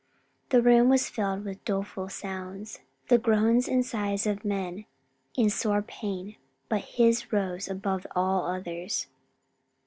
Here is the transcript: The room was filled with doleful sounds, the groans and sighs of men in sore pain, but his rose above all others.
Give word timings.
The 0.49 0.63
room 0.63 0.89
was 0.89 1.11
filled 1.11 1.45
with 1.45 1.63
doleful 1.63 2.09
sounds, 2.09 2.79
the 3.09 3.19
groans 3.19 3.67
and 3.67 3.85
sighs 3.85 4.25
of 4.25 4.43
men 4.43 4.85
in 5.35 5.51
sore 5.51 5.83
pain, 5.83 6.37
but 6.69 6.81
his 6.81 7.31
rose 7.31 7.67
above 7.67 8.07
all 8.15 8.47
others. 8.47 9.05